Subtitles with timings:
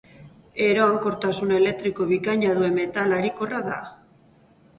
[0.67, 3.79] Eroankortasun elektriko bikaina duen metal harikorra da.